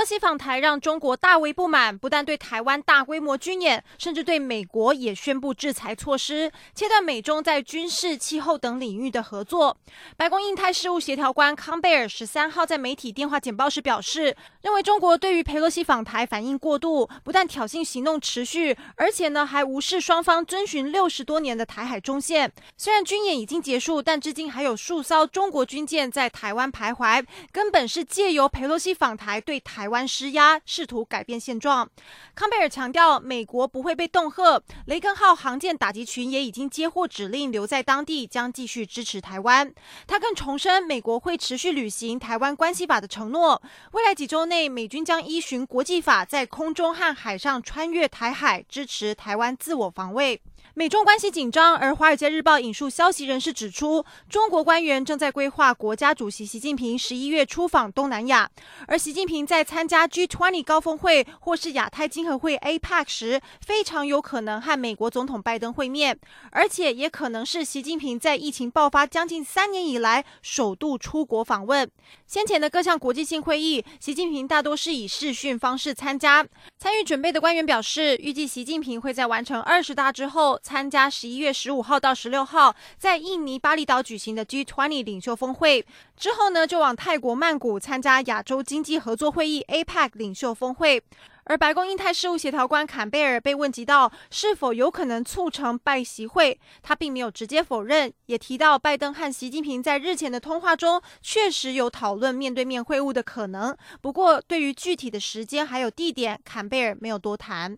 [0.00, 9.76] 裴洛西访台让中国大为不满，不但对台湾大规模军演，甚至对美国也宣布制裁措施，切断美中在军事、气候等领域的合作。
[10.16, 22.50] 白宫印太事务协调官康贝尔十三号在媒体电话简报时表示，认为中国对于佩洛西访台反应过度，不但挑衅行动持续，而且呢还无视双方遵循六十多年的台海中线。
[22.78, 31.86] 虽然军演已经结束，但至今还有数艘中国军舰在台湾徘徊，根本是借由佩洛西访台对台湾施压，试图改变现状。
[32.34, 39.70] 康贝尔强调，美国不会被恫吓，雷根号航舰打击群也已经接获指令，留在当地，将继续支持台湾。
[40.06, 43.60] 他更重申，美国会持续履行台湾关系法的承诺。
[43.92, 50.40] 未来几周内，美军将依循国际法，在空中和海上穿越台海，支持台湾自我防卫。
[50.74, 58.48] 美中关系紧张，而《华尔街日报》引述消息人士指出，中国官员正在规划国家主席习近平十一月出访东南亚，
[58.86, 71.90] 而习近平在参参加 G20 高峰会或是亚太经合会 APEC 时，非常有可能和美国总统拜登会面，而且也可能是习近平在疫情爆发将近三年以来首度出国访问。
[72.26, 76.46] 先前的各项国际性会议，习近平大多是以视讯方式参加。
[76.78, 80.60] 参与准备的官员表示，预计习近平会在完成二十大之后。
[80.62, 85.86] 参加十一月十五号到十六号在印尼巴厘岛举行的 G20 领袖峰会
[86.18, 91.02] 之后呢，就往泰国曼谷参加亚洲经济合作会议 APEC 领袖峰会。
[91.44, 103.76] 而白宫印太事务协调官坎贝尔被问及到是否有可能促成拜习会，他并没有直接否认，也提到拜登和习近平在日前的通话中确实有讨论面对面会晤的可能。
[104.00, 107.76] 不过，对于具体的时间还有地点，坎贝尔没有多谈。